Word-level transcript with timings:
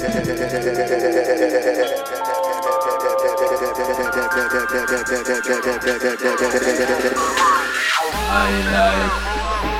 I 0.00 0.04
like 8.70 9.77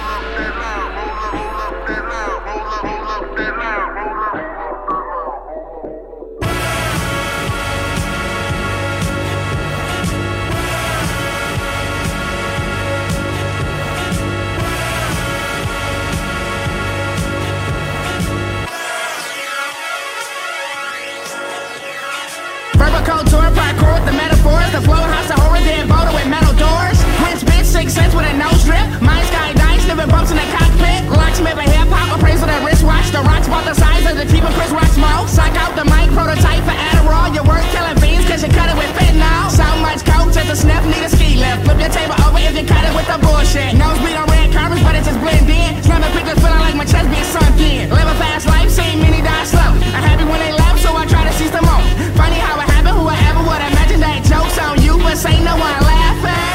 the 33.19 33.27
rocks 33.27 33.51
about 33.51 33.67
the 33.67 33.75
size 33.75 34.07
of 34.07 34.15
the 34.15 34.27
team 34.31 34.47
of 34.47 34.55
Chris 34.55 34.71
Rock's 34.71 34.97
mouth. 34.97 35.27
Suck 35.27 35.51
out 35.59 35.75
the 35.75 35.83
mic, 35.91 36.07
prototype 36.15 36.63
for 36.63 36.77
Adderall. 36.77 37.35
Your 37.35 37.43
work 37.51 37.67
killing 37.75 37.99
fiends, 37.99 38.31
cause 38.31 38.47
you 38.47 38.51
cut 38.55 38.71
it 38.71 38.79
with 38.79 38.91
fentanyl. 38.95 39.51
So 39.51 39.67
much 39.83 40.07
coke, 40.07 40.31
just 40.31 40.47
a 40.47 40.57
sniff, 40.57 40.85
need 40.87 41.03
a 41.03 41.11
ski 41.11 41.35
lift. 41.35 41.67
Flip 41.67 41.79
your 41.83 41.91
table 41.91 42.15
over 42.23 42.39
if 42.39 42.55
you 42.55 42.63
cut 42.63 42.87
it 42.87 42.95
with 42.95 43.09
the 43.11 43.19
bullshit. 43.19 43.75
Nose 43.75 43.99
bleed 43.99 44.15
on 44.15 44.31
red 44.31 44.55
carpets, 44.55 44.83
but 44.87 44.95
it 44.95 45.03
just 45.03 45.19
blend 45.19 45.51
in. 45.51 45.83
Slamming 45.83 46.15
pictures, 46.15 46.39
feeling 46.39 46.63
like 46.63 46.77
my 46.79 46.87
chest 46.87 47.11
being 47.11 47.27
sunk 47.27 47.59
in. 47.59 47.91
Live 47.91 48.07
a 48.07 48.17
fast 48.23 48.47
life, 48.47 48.71
seen 48.71 49.03
many 49.03 49.19
die 49.19 49.47
slow. 49.51 49.73
I'm 49.97 50.05
happy 50.07 50.23
when 50.23 50.39
they 50.39 50.55
laugh, 50.55 50.79
so 50.79 50.95
I 50.95 51.03
try 51.11 51.27
to 51.27 51.35
seize 51.35 51.51
the 51.51 51.63
moment. 51.67 51.91
Funny 52.15 52.39
how 52.39 52.55
it 52.63 52.71
happened, 52.71 53.03
whoever 53.03 53.43
would 53.51 53.63
imagine 53.67 54.01
that 54.07 54.23
joke's 54.31 54.59
on 54.63 54.79
you, 54.79 54.95
but 55.03 55.19
say 55.19 55.35
no 55.43 55.59
one 55.59 55.75
laughing. 55.83 56.47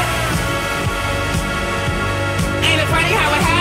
Ain't 2.64 2.80
it 2.80 2.88
funny 2.88 3.12
how 3.12 3.28
it 3.28 3.42
happened? 3.44 3.53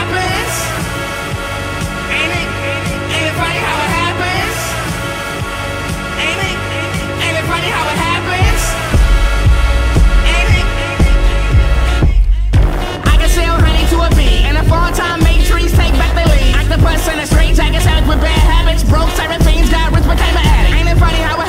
Long-time 14.74 15.22
matrons 15.22 15.72
take 15.78 15.94
back 16.02 16.18
their 16.18 16.26
lead. 16.34 16.56
Octopus 16.66 17.08
and 17.08 17.22
a 17.22 17.28
straight 17.28 17.54
jacket, 17.54 17.86
with 18.10 18.20
bad 18.20 18.42
habits. 18.50 18.84
Broke 18.84 19.10
siren 19.14 19.40
fiends, 19.46 19.70
got 19.70 19.94
rich, 19.94 20.02
became 20.02 20.34
an 20.34 20.46
addict. 20.50 20.74
Ain't 20.74 20.90
it 20.90 20.98
funny 20.98 21.22
how 21.22 21.43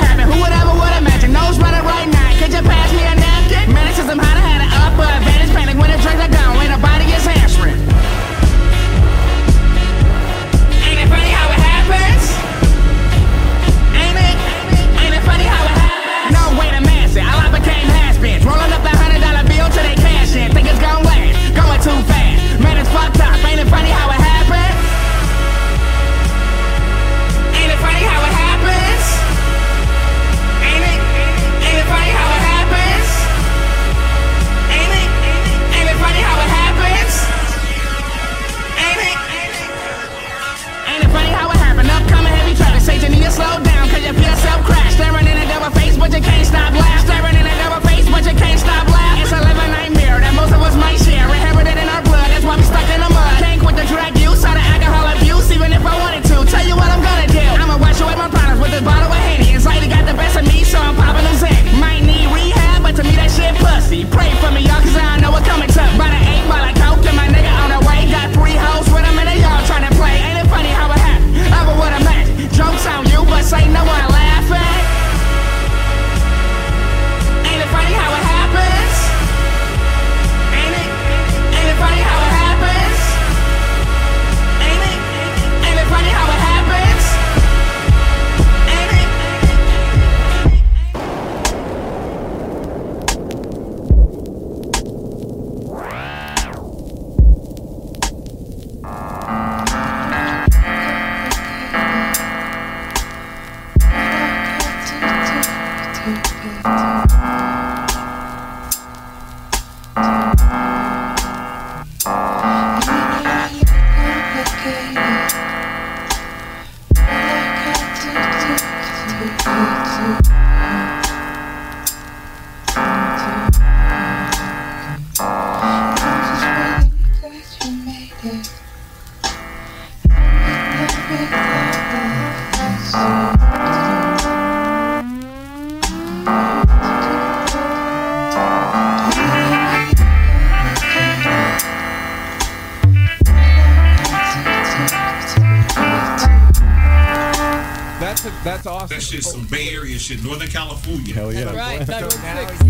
some 149.22 149.46
Bay 149.46 149.70
Area 149.74 149.98
shit, 149.98 150.22
Northern 150.24 150.48
California. 150.48 151.14
Hell 151.14 151.32
yeah. 151.32 151.54
Right. 151.54 152.63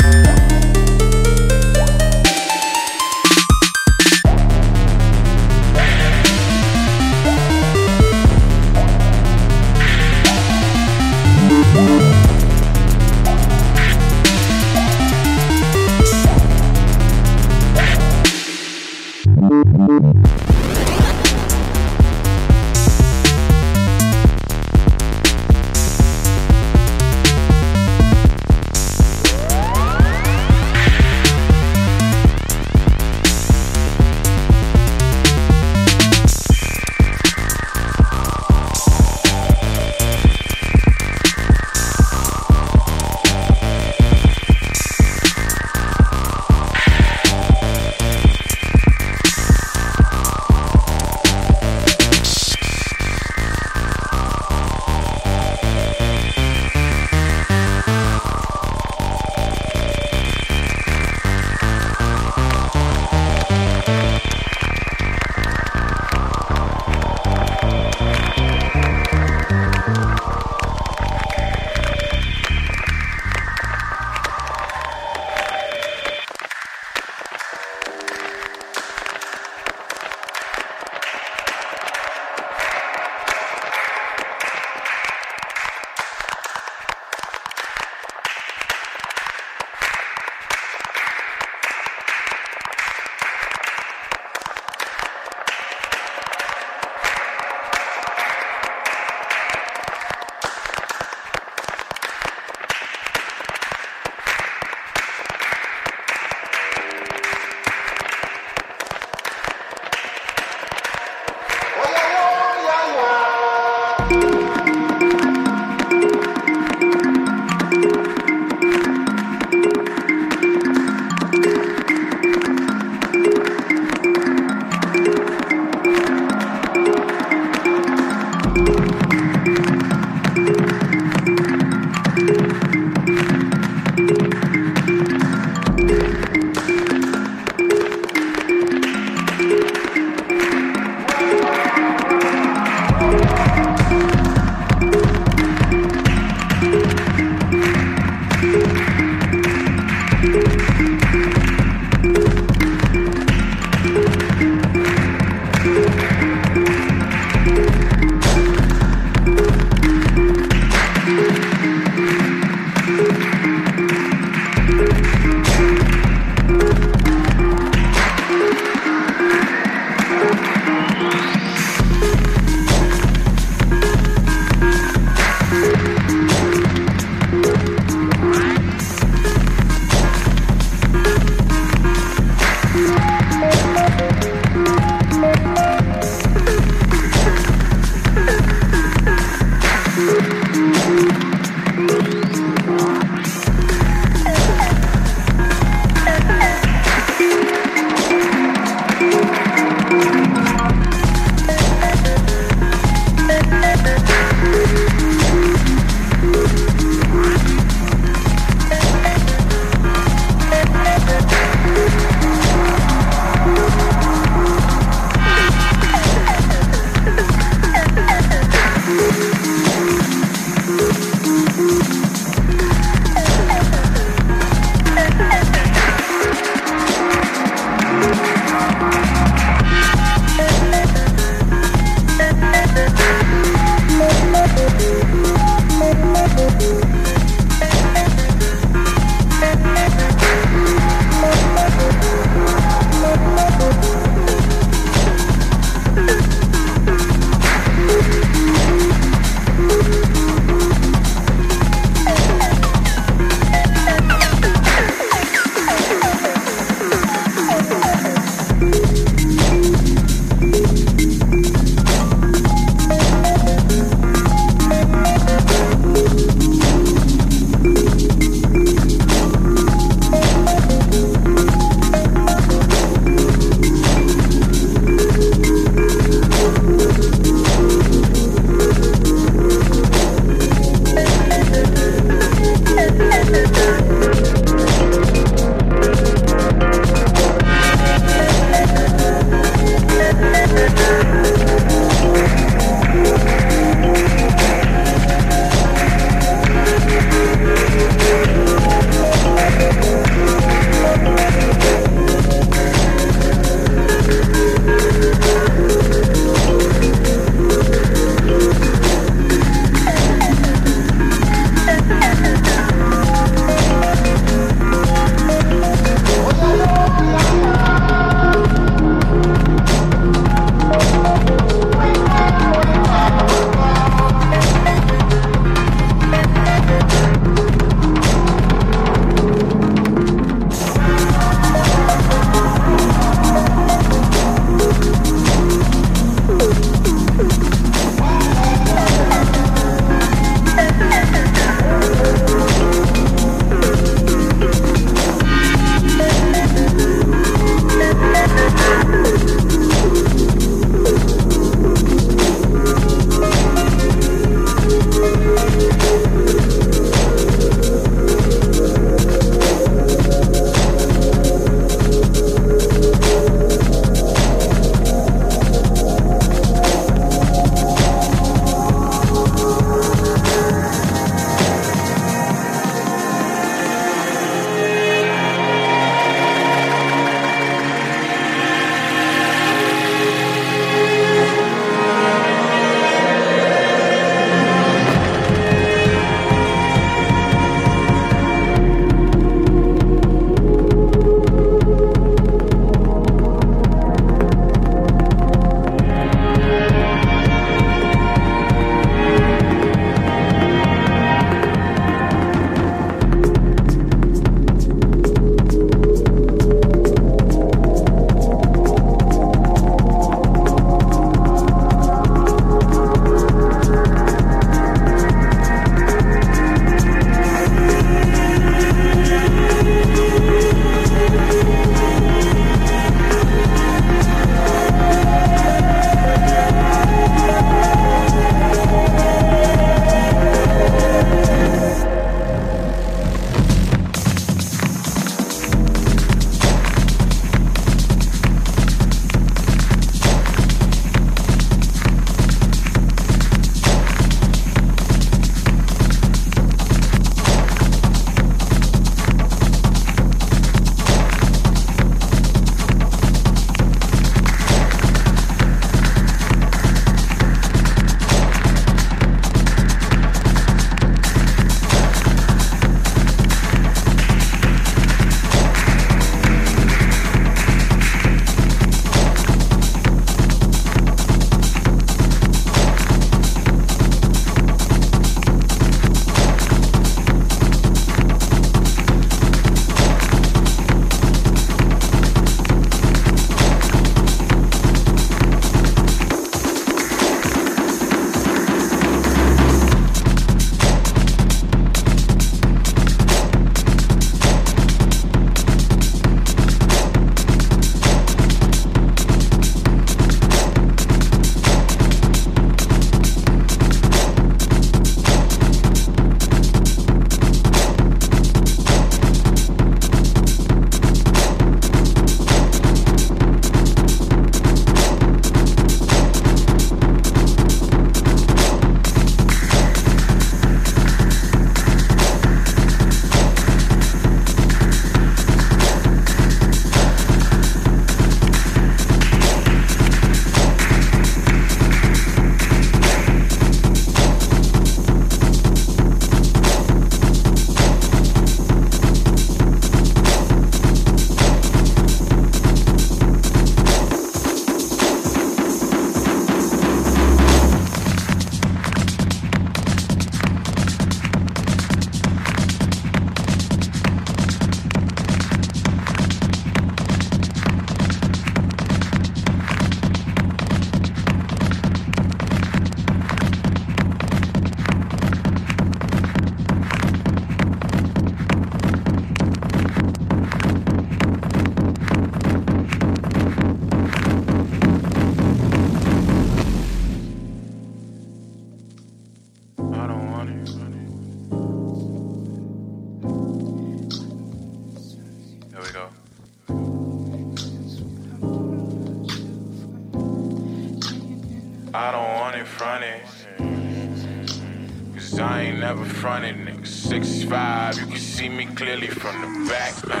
Never 596.00 596.20
fronted. 596.20 596.66
Six 596.66 597.24
five, 597.24 597.78
you 597.78 597.86
can 597.86 597.98
see 597.98 598.28
me 598.28 598.46
clearly 598.46 598.88
from 598.88 599.20
the 599.20 599.48
back. 599.48 599.74
Uh. 599.88 600.00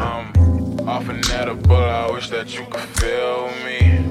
I'm 0.00 0.88
off 0.88 1.08
an 1.08 1.20
edible, 1.32 1.76
I 1.76 2.10
wish 2.10 2.30
that 2.30 2.54
you 2.58 2.64
could 2.66 2.88
feel 2.98 3.50
me. 3.64 4.04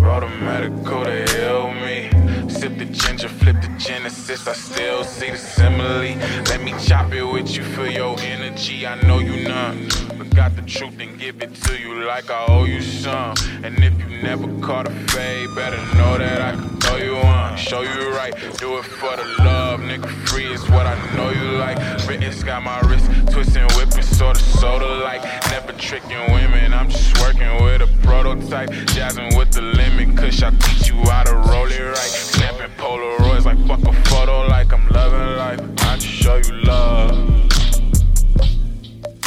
Wrote 0.00 0.22
a 0.22 0.28
medical 0.28 1.04
to 1.04 1.24
heal 1.30 1.72
me. 1.72 2.10
Sip 2.48 2.78
the 2.78 2.84
ginger, 2.84 3.28
flip 3.28 3.60
the 3.60 3.68
genesis, 3.78 4.46
I 4.46 4.52
still 4.52 5.04
see 5.04 5.30
the 5.30 5.38
simile. 5.38 6.16
Let 6.48 6.62
me 6.62 6.74
chop 6.86 7.12
it 7.12 7.24
with 7.24 7.56
you, 7.56 7.64
feel 7.64 7.90
your 7.90 8.20
energy. 8.20 8.86
I 8.86 9.00
know 9.02 9.18
you 9.18 9.48
none, 9.48 9.88
but 10.16 10.34
got 10.34 10.54
the 10.54 10.62
truth 10.62 11.00
and 11.00 11.18
give 11.18 11.42
it 11.42 11.54
to 11.54 11.78
you 11.78 12.04
like 12.04 12.30
I 12.30 12.44
owe 12.48 12.64
you 12.64 12.80
some. 12.80 13.34
And 13.64 13.82
if 13.82 13.98
you 13.98 14.22
never 14.22 14.46
caught 14.60 14.86
a 14.86 14.92
fade, 15.10 15.54
better 15.54 15.82
know 15.96 16.18
that 16.18 16.40
I 16.40 16.75
throw 16.96 17.04
you 17.04 17.16
on. 17.16 17.56
Show 17.56 17.82
you 17.82 18.10
right, 18.12 18.34
do 18.58 18.78
it 18.78 18.84
for 18.84 19.16
the 19.16 19.24
love, 19.42 19.80
nigga. 19.80 20.08
Free 20.28 20.52
is 20.52 20.62
what 20.70 20.86
I 20.86 20.94
know 21.16 21.30
you 21.30 21.58
like. 21.58 21.78
Written 22.06 22.32
got 22.44 22.62
my 22.62 22.80
wrist 22.80 23.06
twisting, 23.32 23.66
whipping, 23.76 24.02
sorta 24.02 24.40
soda 24.40 24.86
like. 24.86 25.22
Never 25.50 25.72
tricking 25.72 26.32
women, 26.32 26.72
I'm 26.72 26.88
just 26.88 27.18
working 27.20 27.62
with 27.64 27.82
a 27.82 27.88
prototype. 28.02 28.70
Jazzing 28.94 29.36
with 29.36 29.52
the 29.52 29.62
limit, 29.62 30.16
cause 30.16 30.42
I 30.42 30.50
teach 30.50 30.88
you 30.88 30.96
how 31.10 31.24
to 31.24 31.34
roll 31.34 31.70
it 31.70 31.80
right. 31.80 31.96
Snapping 31.96 32.70
Polaroids 32.76 33.44
like 33.44 33.58
fuck 33.66 33.82
a 33.86 33.92
photo, 34.08 34.46
like 34.46 34.72
I'm 34.72 34.88
loving 34.88 35.36
life. 35.36 35.60
I 35.80 35.96
just 35.96 36.06
show 36.06 36.36
you 36.36 36.52
love. 36.62 37.12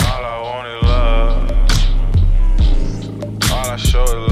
All 0.05 0.25
I 0.25 0.41
want 0.41 0.67
is 0.67 0.83
love. 0.83 1.51
All 3.51 3.69
I 3.69 3.75
show 3.75 4.03
is 4.03 4.13
love. 4.13 4.28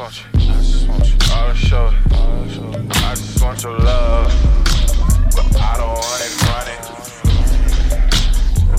Want 0.00 0.24
you. 0.24 0.30
I 0.32 0.54
just 0.62 0.88
want 0.88 1.06
you. 1.06 1.16
All 1.34 1.48
I 1.48 1.54
show 1.54 1.92
I 2.08 3.14
just 3.14 3.42
want 3.42 3.62
your 3.62 3.78
love. 3.78 4.32
But 5.36 5.60
I 5.60 5.76
don't 5.76 5.92
want 5.92 6.22
it 6.24 6.32
running. 6.48 6.82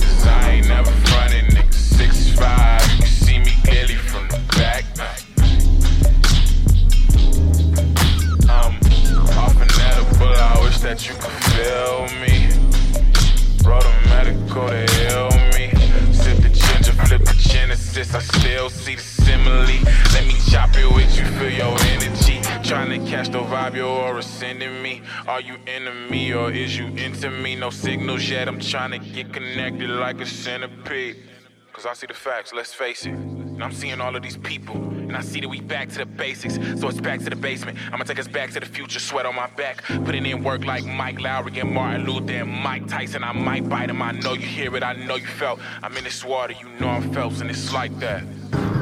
Cause 0.00 0.26
I 0.26 0.50
ain't 0.54 0.66
never 0.66 0.90
fronted, 0.90 1.44
nigga. 1.54 1.72
Six 1.72 2.30
five. 2.30 2.82
You 2.90 2.98
can 2.98 3.06
see 3.06 3.38
me 3.38 3.52
clearly 3.62 3.94
from 3.94 4.26
the 4.28 4.40
back. 4.58 4.84
I'm 8.48 8.74
off 9.38 9.56
an 9.62 9.70
edible. 9.80 10.34
I 10.34 10.58
wish 10.64 10.78
that 10.80 11.08
you 11.08 11.14
could 11.14 11.38
feel 11.54 12.08
me. 12.18 12.50
Wrote 13.64 13.84
a 13.84 13.94
medical 14.08 14.66
to 14.66 14.84
heal 14.96 15.30
me. 15.54 15.70
Sip 16.12 16.38
the 16.38 16.48
ginger, 16.48 16.92
flip 17.06 17.22
the 17.24 17.36
genesis. 17.38 18.12
I 18.12 18.18
still 18.18 18.70
see 18.70 18.96
the 18.96 19.11
simile. 19.32 19.82
Let 20.12 20.26
me 20.26 20.34
chop 20.50 20.76
it 20.76 20.90
with 20.92 21.16
you, 21.16 21.24
feel 21.38 21.50
your 21.50 21.76
energy. 21.94 22.40
Trying 22.62 22.90
to 22.90 23.10
catch 23.10 23.28
the 23.28 23.40
vibe 23.40 23.74
your 23.74 23.88
aura 23.88 24.22
sending 24.22 24.82
me. 24.82 25.02
Are 25.26 25.40
you 25.40 25.56
into 25.66 25.92
me 26.10 26.32
or 26.32 26.50
is 26.50 26.76
you 26.76 26.86
into 26.86 27.30
me? 27.30 27.56
No 27.56 27.70
signals 27.70 28.28
yet. 28.28 28.48
I'm 28.48 28.60
trying 28.60 28.92
to 28.92 28.98
get 28.98 29.32
connected 29.32 29.90
like 29.90 30.20
a 30.20 30.26
centipede. 30.26 31.16
Cause 31.72 31.86
I 31.86 31.94
see 31.94 32.06
the 32.06 32.14
facts, 32.14 32.52
let's 32.52 32.74
face 32.74 33.06
it. 33.06 33.14
And 33.14 33.64
I'm 33.64 33.72
seeing 33.72 34.00
all 34.00 34.14
of 34.14 34.22
these 34.22 34.36
people. 34.36 34.76
And 34.76 35.16
I 35.16 35.22
see 35.22 35.40
that 35.40 35.48
we 35.48 35.60
back 35.60 35.88
to 35.90 35.98
the 35.98 36.06
basics. 36.06 36.54
So 36.78 36.88
it's 36.88 37.00
back 37.00 37.20
to 37.20 37.30
the 37.30 37.36
basement. 37.36 37.78
I'ma 37.90 38.04
take 38.04 38.18
us 38.18 38.28
back 38.28 38.50
to 38.52 38.60
the 38.60 38.66
future, 38.66 39.00
sweat 39.00 39.26
on 39.26 39.34
my 39.34 39.48
back. 39.48 39.82
Putting 40.04 40.26
in 40.26 40.42
work 40.44 40.64
like 40.64 40.84
Mike 40.84 41.18
Lowrey 41.18 41.60
and 41.60 41.72
Martin 41.72 42.06
Luther 42.06 42.34
and 42.44 42.50
Mike 42.50 42.86
Tyson. 42.88 43.24
I 43.24 43.32
might 43.32 43.68
bite 43.68 43.90
him, 43.90 44.02
I 44.02 44.12
know 44.12 44.34
you 44.34 44.46
hear 44.46 44.74
it, 44.76 44.82
I 44.82 44.92
know 44.92 45.16
you 45.16 45.26
felt. 45.26 45.60
I'm 45.82 45.96
in 45.96 46.04
this 46.04 46.24
water, 46.24 46.54
you 46.60 46.68
know 46.78 46.88
I'm 46.88 47.12
Phelps, 47.12 47.40
and 47.40 47.50
it's 47.50 47.72
like 47.72 47.98
that. 48.00 48.81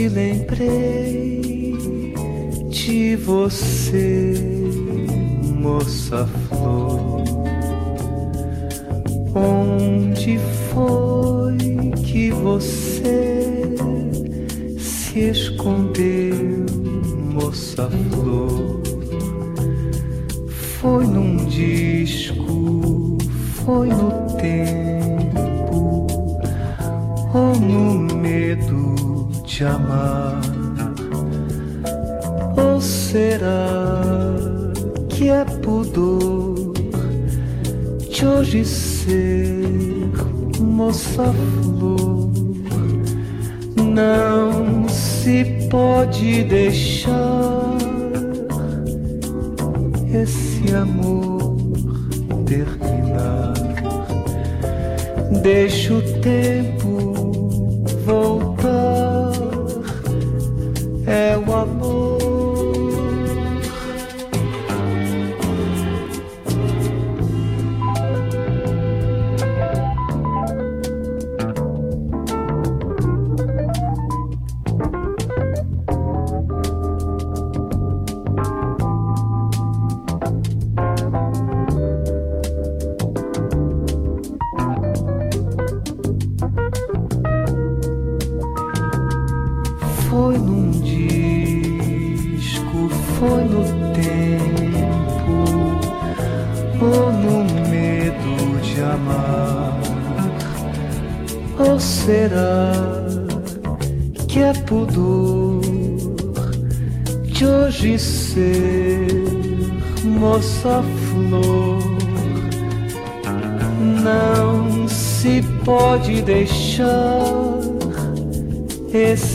lembrei 0.09 1.43
de 2.73 3.17
você, 3.17 4.33
moça 5.61 6.27
flor. 6.49 7.23
Onde 9.35 10.39
foi 10.71 11.91
que 12.03 12.31
você 12.31 13.77
se 14.79 15.21
escondeu, 15.21 16.65
moça 17.35 17.91
flor? 18.11 18.81
Foi 20.81 21.07
num 21.07 21.45
disco, 21.45 23.19
foi 23.65 23.89
no 23.89 24.13
tempo 24.41 26.07
ou 27.35 27.55
no 27.61 28.17
medo 28.17 29.29
de 29.45 29.63
amar? 29.63 30.52
Ou 32.57 32.81
será 32.81 34.01
que 35.09 35.29
é 35.29 35.45
pudor 35.45 36.73
de 38.11 38.27
hoje 38.27 38.65
ser 38.65 40.11
moça 40.61 41.25
flor? 41.25 42.31
Não 43.77 44.89
se 44.89 45.45
pode 45.71 46.45
deixar 46.45 47.77
esse 50.13 50.75
amor 50.75 51.57
terminar. 52.47 53.53
Deixa 55.43 55.95
o 55.95 56.03
tempo 56.21 57.83
voltar. 58.05 59.33
É 61.07 61.37
o 61.37 61.55
amor. 61.55 61.82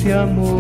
Esse 0.08 0.14
amor 0.14 0.57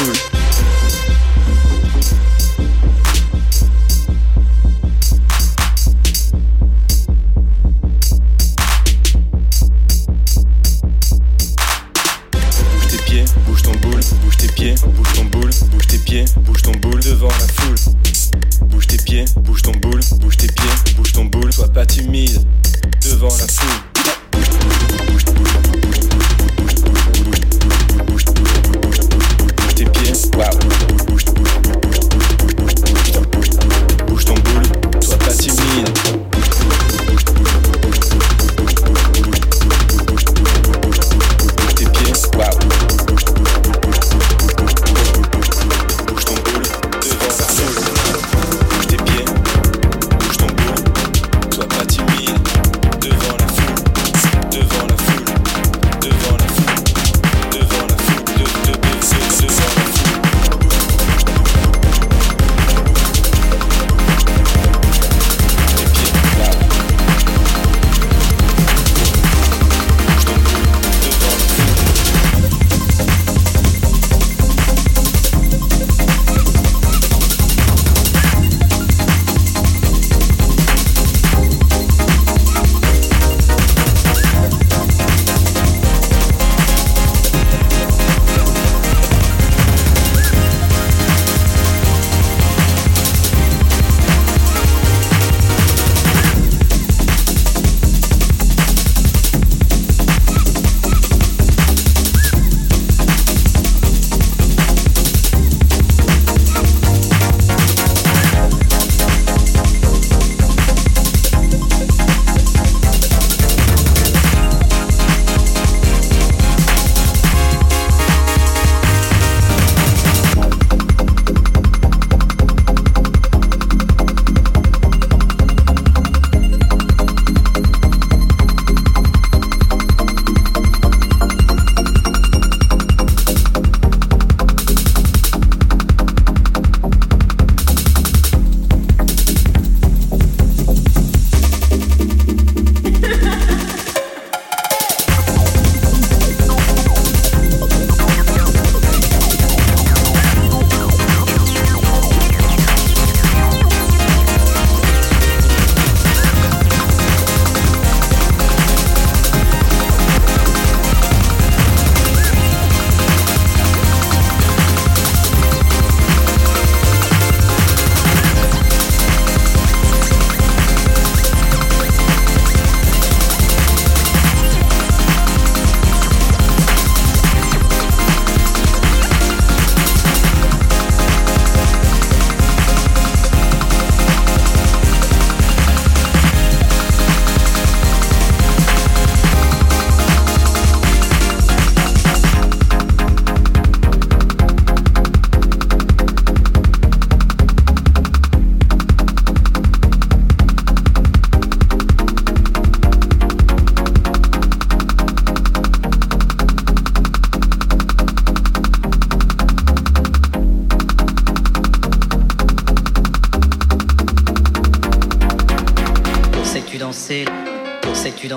devant 0.00 0.33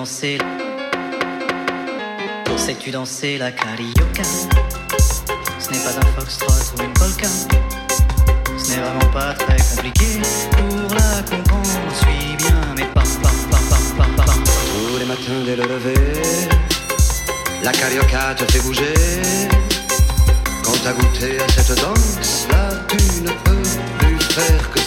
danser 0.08 0.38
Sais-tu 2.56 2.92
danser 2.92 3.38
la 3.38 3.52
carioca 3.52 4.24
Ce 5.60 5.70
n'est 5.72 5.80
pas 5.80 5.96
un 6.00 6.20
foxtrot 6.20 6.76
ou 6.78 6.82
une 6.82 6.94
polka. 6.94 7.28
Ce 8.58 8.72
n'est 8.72 8.78
vraiment 8.78 9.12
pas 9.14 9.34
très 9.34 9.58
compliqué 9.58 10.06
pour 10.52 10.96
la 10.96 11.22
comprendre. 11.24 11.68
Suis 11.94 12.36
bien, 12.38 12.62
mais 12.76 12.86
pas, 12.94 13.04
pas, 13.22 13.30
pas, 13.52 13.58
pas, 13.70 14.04
pas, 14.18 14.24
pas. 14.24 14.34
Tous 14.34 14.98
les 14.98 15.06
matins 15.06 15.44
dès 15.46 15.56
le 15.56 15.64
lever, 15.64 16.14
la 17.64 17.72
carioca 17.72 18.34
te 18.36 18.52
fait 18.52 18.60
bouger. 18.60 18.94
Quand 20.64 20.78
t'as 20.84 20.94
goûté 20.94 21.38
à 21.42 21.48
cette 21.50 21.80
danse, 21.82 22.48
là 22.50 22.70
tu 22.88 23.22
ne 23.24 23.32
peux 23.44 23.62
plus 24.00 24.20
faire 24.20 24.72
que 24.72 24.87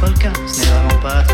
polka. 0.00 0.32
Ce 0.46 0.60
n'est 0.60 0.66
vraiment 0.66 1.00
pas 1.02 1.24